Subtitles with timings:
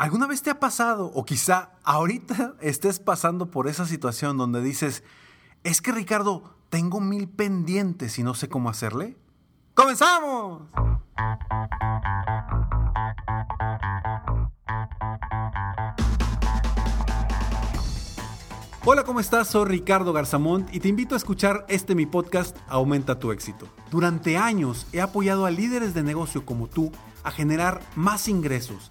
[0.00, 5.04] ¿Alguna vez te ha pasado, o quizá ahorita estés pasando por esa situación donde dices,
[5.62, 9.18] es que Ricardo, tengo mil pendientes y no sé cómo hacerle?
[9.74, 10.62] ¡Comenzamos!
[18.86, 19.48] Hola, ¿cómo estás?
[19.48, 23.68] Soy Ricardo Garzamont y te invito a escuchar este mi podcast Aumenta tu éxito.
[23.90, 26.90] Durante años he apoyado a líderes de negocio como tú
[27.22, 28.90] a generar más ingresos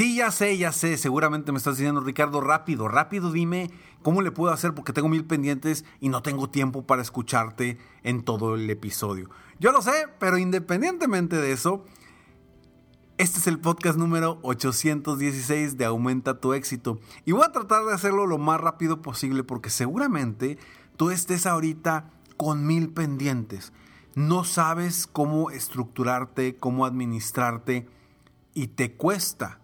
[0.00, 0.96] Sí, ya sé, ya sé.
[0.96, 3.70] Seguramente me estás diciendo, Ricardo, rápido, rápido dime
[4.00, 8.22] cómo le puedo hacer porque tengo mil pendientes y no tengo tiempo para escucharte en
[8.22, 9.28] todo el episodio.
[9.58, 11.84] Yo lo sé, pero independientemente de eso,
[13.18, 16.98] este es el podcast número 816 de Aumenta tu éxito.
[17.26, 20.56] Y voy a tratar de hacerlo lo más rápido posible porque seguramente
[20.96, 22.08] tú estés ahorita
[22.38, 23.74] con mil pendientes.
[24.14, 27.86] No sabes cómo estructurarte, cómo administrarte
[28.54, 29.59] y te cuesta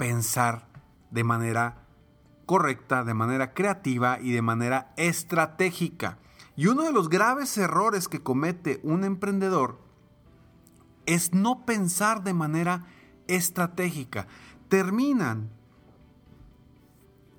[0.00, 0.66] pensar
[1.10, 1.84] de manera
[2.46, 6.16] correcta, de manera creativa y de manera estratégica.
[6.56, 9.78] Y uno de los graves errores que comete un emprendedor
[11.04, 12.86] es no pensar de manera
[13.28, 14.26] estratégica.
[14.70, 15.50] Terminan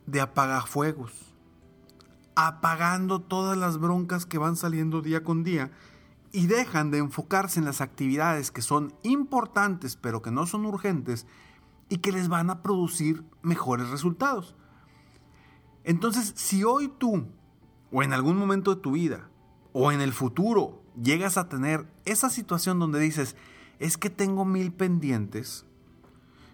[0.05, 1.33] de apagar fuegos,
[2.35, 5.71] apagando todas las broncas que van saliendo día con día
[6.31, 11.25] y dejan de enfocarse en las actividades que son importantes pero que no son urgentes
[11.91, 14.55] y que les van a producir mejores resultados.
[15.83, 17.27] Entonces, si hoy tú,
[17.91, 19.29] o en algún momento de tu vida,
[19.73, 23.35] o en el futuro, llegas a tener esa situación donde dices,
[23.79, 25.65] es que tengo mil pendientes,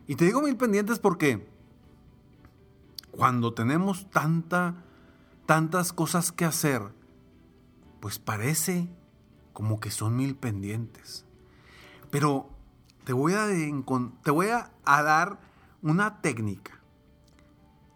[0.08, 1.48] y te digo mil pendientes porque
[3.12, 4.86] cuando tenemos tanta,
[5.46, 6.82] tantas cosas que hacer,
[8.00, 8.90] pues parece
[9.54, 11.26] como que son mil pendientes.
[12.10, 12.50] Pero
[13.08, 13.48] te voy a,
[14.22, 15.40] te voy a, dar
[15.82, 16.82] una técnica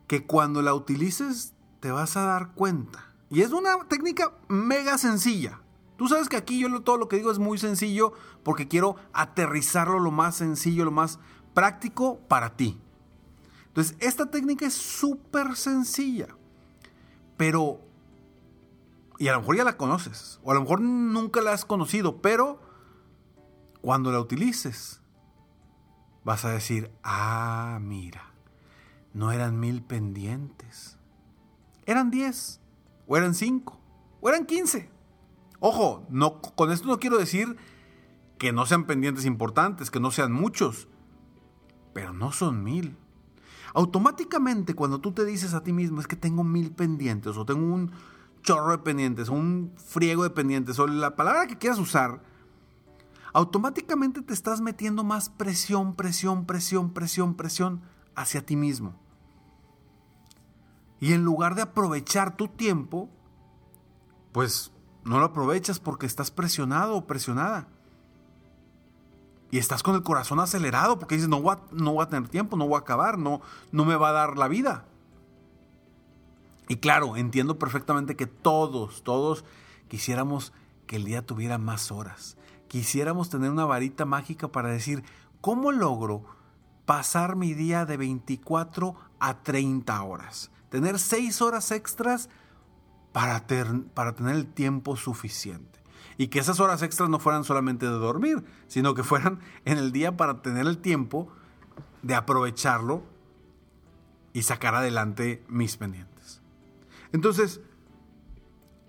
[0.08, 3.14] que cuando la utilices te vas a dar cuenta.
[3.30, 5.60] Y es una técnica mega sencilla.
[5.98, 8.14] Tú sabes que aquí yo todo lo que digo es muy sencillo
[8.44, 11.20] porque quiero aterrizarlo lo más sencillo, lo más
[11.54, 12.80] práctico para ti.
[13.68, 16.30] Entonces, esta técnica es súper sencilla.
[17.36, 17.82] Pero,
[19.20, 22.22] y a lo mejor ya la conoces, o a lo mejor nunca la has conocido,
[22.22, 22.62] pero
[23.82, 25.01] cuando la utilices,
[26.24, 28.34] vas a decir, ah, mira,
[29.14, 30.98] no eran mil pendientes.
[31.86, 32.60] Eran diez,
[33.08, 33.80] o eran cinco,
[34.22, 34.90] o eran quince.
[35.60, 37.58] Ojo, no, con esto no quiero decir
[38.38, 40.88] que no sean pendientes importantes, que no sean muchos,
[41.94, 42.98] pero no son mil.
[43.74, 47.74] Automáticamente cuando tú te dices a ti mismo es que tengo mil pendientes o tengo
[47.74, 47.92] un
[48.42, 52.24] chorro de pendientes o un friego de pendientes o la palabra que quieras usar,
[53.34, 57.82] automáticamente te estás metiendo más presión, presión, presión, presión, presión
[58.16, 58.96] hacia ti mismo.
[61.00, 63.10] Y en lugar de aprovechar tu tiempo,
[64.32, 64.72] pues
[65.04, 67.68] no lo aprovechas porque estás presionado o presionada.
[69.50, 72.30] Y estás con el corazón acelerado porque dices, no voy a, no voy a tener
[72.30, 73.42] tiempo, no voy a acabar, no,
[73.72, 74.86] no me va a dar la vida.
[76.70, 79.44] Y claro, entiendo perfectamente que todos, todos
[79.90, 80.54] quisiéramos
[80.88, 82.38] que el día tuviera más horas,
[82.72, 85.04] quisiéramos tener una varita mágica para decir,
[85.42, 86.24] ¿cómo logro
[86.86, 90.52] pasar mi día de 24 a 30 horas.
[90.70, 92.30] Tener 6 horas extras
[93.12, 93.46] para,
[93.94, 95.80] para tener el tiempo suficiente.
[96.18, 99.92] Y que esas horas extras no fueran solamente de dormir, sino que fueran en el
[99.92, 101.30] día para tener el tiempo
[102.02, 103.04] de aprovecharlo
[104.34, 106.42] y sacar adelante mis pendientes.
[107.12, 107.62] Entonces,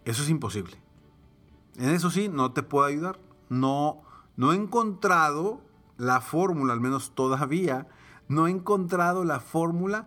[0.05, 0.77] eso es imposible.
[1.77, 3.19] En eso sí, no te puedo ayudar.
[3.53, 4.01] No,
[4.35, 5.61] no he encontrado
[5.99, 7.87] la fórmula, al menos todavía,
[8.27, 10.07] no he encontrado la fórmula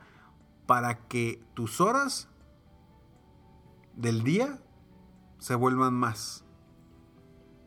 [0.66, 2.28] para que tus horas
[3.96, 4.64] del día
[5.38, 6.44] se vuelvan más.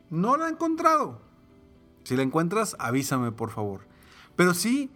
[0.09, 1.21] No la he encontrado.
[2.03, 3.87] Si la encuentras, avísame por favor.
[4.35, 4.91] Pero sí,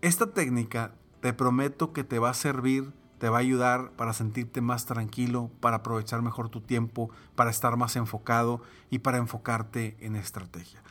[0.00, 4.60] esta técnica te prometo que te va a servir, te va a ayudar para sentirte
[4.60, 10.16] más tranquilo, para aprovechar mejor tu tiempo, para estar más enfocado y para enfocarte en
[10.16, 10.82] estrategia.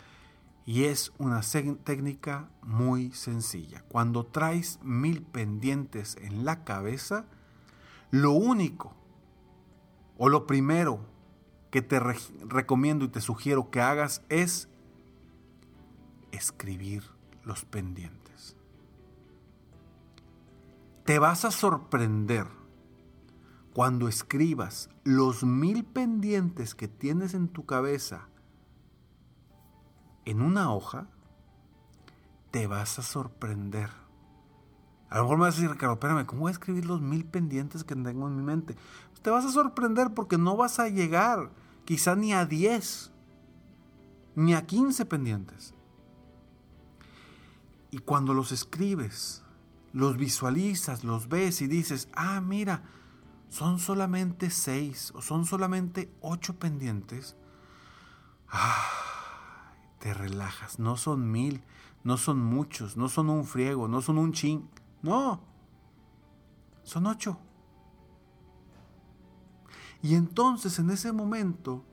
[0.65, 1.41] Y es una
[1.83, 3.83] técnica muy sencilla.
[3.88, 7.25] Cuando traes mil pendientes en la cabeza,
[8.12, 8.94] lo único
[10.18, 11.00] o lo primero
[11.71, 14.68] que te recomiendo y te sugiero que hagas es
[16.31, 17.03] escribir
[17.44, 18.16] los pendientes.
[21.07, 22.48] Te vas a sorprender
[23.74, 28.27] cuando escribas los mil pendientes que tienes en tu cabeza
[30.25, 31.07] en una hoja,
[32.51, 33.89] te vas a sorprender.
[35.09, 37.24] A lo mejor me vas a decir, Ricardo, espérame, ¿cómo voy a escribir los mil
[37.24, 38.75] pendientes que tengo en mi mente?
[39.12, 41.51] Pues te vas a sorprender porque no vas a llegar
[41.86, 43.13] quizá ni a 10,
[44.36, 45.74] ni a 15 pendientes.
[47.92, 49.45] Y cuando los escribes,
[49.97, 52.83] los visualizas, los ves y dices, ah, mira,
[53.49, 57.35] son solamente 6 o son solamente 8 pendientes.
[58.47, 60.77] Ah, te relajas.
[60.77, 61.63] No son mil,
[62.03, 64.69] no son muchos, no son un friego, no son un chin.
[65.01, 65.41] No,
[66.83, 67.39] son ocho.
[70.03, 71.83] Y entonces en ese momento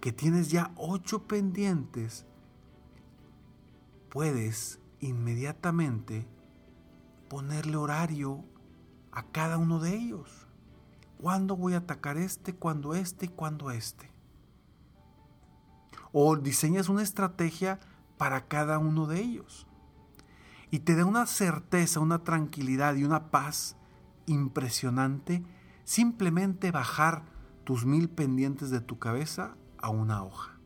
[0.00, 2.26] que tienes ya ocho pendientes,
[4.10, 6.26] puedes inmediatamente
[7.28, 8.42] ponerle horario
[9.10, 10.46] a cada uno de ellos.
[11.18, 12.54] ¿Cuándo voy a atacar este?
[12.54, 13.28] ¿Cuándo este?
[13.28, 14.12] ¿Cuándo este?
[16.12, 17.80] o diseñas una estrategia
[18.18, 19.66] para cada uno de ellos.
[20.70, 23.76] Y te da una certeza, una tranquilidad y una paz
[24.26, 25.42] impresionante
[25.84, 27.24] simplemente bajar
[27.64, 30.58] tus mil pendientes de tu cabeza a una hoja.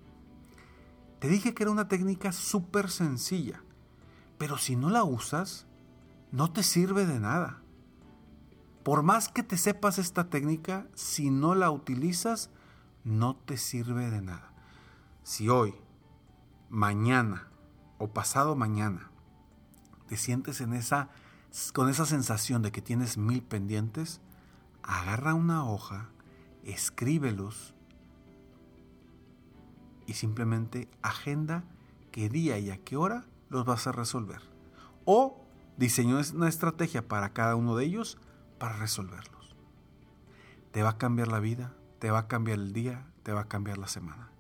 [1.19, 3.63] Te dije que era una técnica súper sencilla,
[4.39, 5.67] pero si no la usas,
[6.33, 7.63] no te sirve de nada.
[8.83, 12.51] Por más que te sepas esta técnica, si no la utilizas,
[13.05, 14.53] no te sirve de nada.
[15.23, 15.75] Si hoy,
[16.69, 17.49] mañana
[17.99, 19.11] o pasado mañana
[20.09, 21.09] te sientes en esa,
[21.73, 24.21] con esa sensación de que tienes mil pendientes,
[24.83, 26.11] agarra una hoja,
[26.63, 27.75] escríbelos
[30.07, 31.65] y simplemente agenda
[32.13, 34.43] qué día y a qué hora los vas a resolver.
[35.05, 35.45] O
[35.77, 38.19] diseño una estrategia para cada uno de ellos
[38.59, 39.57] para resolverlos.
[40.73, 43.49] Te va a cambiar la vida, te va a cambiar el día, te va a
[43.49, 44.31] cambiar la semana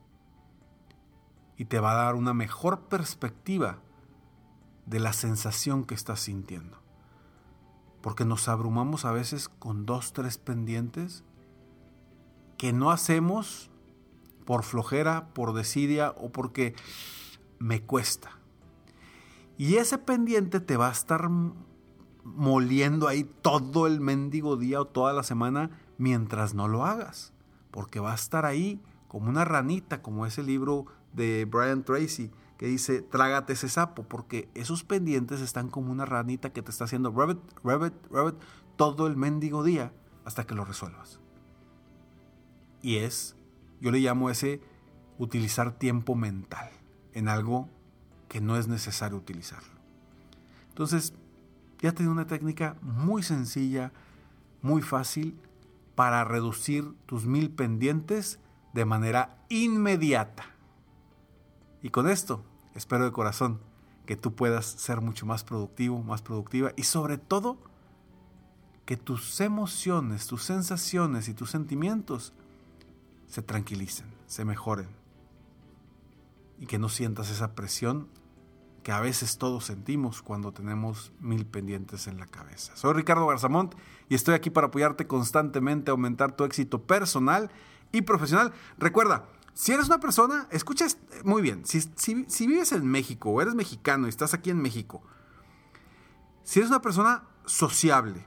[1.56, 3.78] y te va a dar una mejor perspectiva
[4.84, 6.78] de la sensación que estás sintiendo.
[8.02, 11.25] Porque nos abrumamos a veces con dos, tres pendientes
[12.58, 13.70] que no hacemos
[14.44, 16.75] por flojera, por desidia o porque
[17.58, 18.38] me cuesta.
[19.58, 21.30] Y ese pendiente te va a estar
[22.25, 27.32] moliendo ahí todo el mendigo día o toda la semana mientras no lo hagas.
[27.70, 32.66] Porque va a estar ahí como una ranita, como ese libro de Brian Tracy que
[32.66, 37.10] dice, trágate ese sapo, porque esos pendientes están como una ranita que te está haciendo
[37.10, 38.36] rabbit, rabbit, rabbit
[38.76, 39.92] todo el mendigo día
[40.25, 41.20] hasta que lo resuelvas.
[42.82, 43.36] Y es,
[43.80, 44.60] yo le llamo ese
[45.18, 46.70] utilizar tiempo mental
[47.12, 47.68] en algo
[48.28, 49.76] que no es necesario utilizarlo.
[50.68, 51.14] Entonces,
[51.80, 53.92] ya tengo una técnica muy sencilla,
[54.62, 55.38] muy fácil
[55.95, 58.38] para reducir tus mil pendientes
[58.73, 60.45] de manera inmediata.
[61.83, 63.61] Y con esto, espero de corazón
[64.06, 67.59] que tú puedas ser mucho más productivo, más productiva y sobre todo
[68.85, 72.33] que tus emociones, tus sensaciones y tus sentimientos
[73.26, 74.95] se tranquilicen, se mejoren
[76.58, 78.08] y que no sientas esa presión
[78.82, 82.76] que a veces todos sentimos cuando tenemos mil pendientes en la cabeza.
[82.76, 83.75] Soy Ricardo Garzamont
[84.08, 87.50] y estoy aquí para apoyarte constantemente a aumentar tu éxito personal
[87.90, 88.52] y profesional.
[88.78, 90.86] Recuerda, Si eres una persona, escucha
[91.25, 95.02] muy bien, si, si vives en México eres mexicano y estás aquí en México,
[96.44, 98.25] si eres una persona sociable,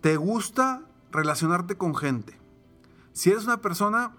[0.00, 2.38] te gusta relacionarte con gente,
[3.12, 4.16] si eres una persona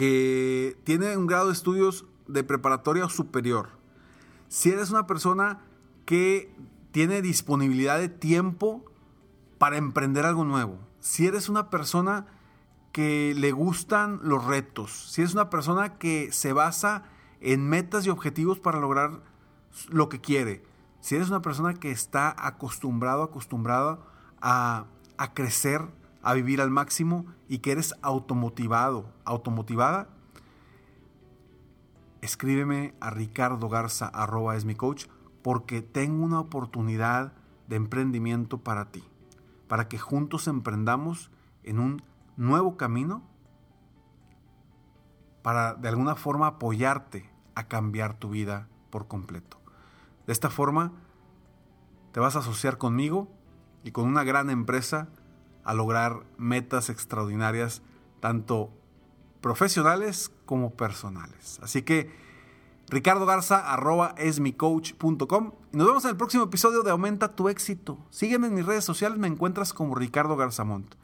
[0.00, 3.68] que tiene un grado de estudios de preparatoria superior,
[4.48, 5.60] si eres una persona
[6.06, 6.50] que
[6.90, 8.82] tiene disponibilidad de tiempo
[9.58, 12.24] para emprender algo nuevo, si eres una persona
[12.92, 17.02] que le gustan los retos, si eres una persona que se basa
[17.42, 19.20] en metas y objetivos para lograr
[19.90, 20.64] lo que quiere,
[21.02, 24.02] si eres una persona que está acostumbrado, acostumbrado
[24.40, 24.86] a,
[25.18, 25.82] a crecer,
[26.22, 30.08] a vivir al máximo y que eres automotivado, automotivada,
[32.20, 35.06] escríbeme a Ricardo Garza, arroba es mi coach,
[35.42, 37.32] porque tengo una oportunidad
[37.68, 39.02] de emprendimiento para ti,
[39.68, 41.30] para que juntos emprendamos
[41.62, 42.02] en un
[42.36, 43.22] nuevo camino
[45.42, 49.58] para de alguna forma apoyarte a cambiar tu vida por completo.
[50.26, 50.92] De esta forma,
[52.12, 53.28] te vas a asociar conmigo
[53.84, 55.08] y con una gran empresa
[55.64, 57.82] a lograr metas extraordinarias,
[58.20, 58.70] tanto
[59.40, 61.58] profesionales como personales.
[61.62, 62.10] Así que
[62.88, 65.52] Ricardo Garza, arroba esmicoach.com.
[65.72, 67.98] Y nos vemos en el próximo episodio de Aumenta tu éxito.
[68.10, 70.94] Sígueme en mis redes sociales, me encuentras como Ricardo Garzamont.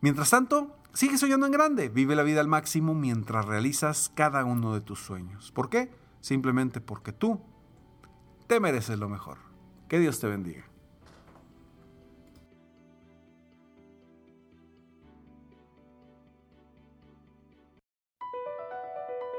[0.00, 4.72] Mientras tanto, sigue soñando en grande, vive la vida al máximo mientras realizas cada uno
[4.72, 5.52] de tus sueños.
[5.52, 5.90] ¿Por qué?
[6.20, 7.42] Simplemente porque tú
[8.46, 9.38] te mereces lo mejor.
[9.88, 10.64] Que Dios te bendiga.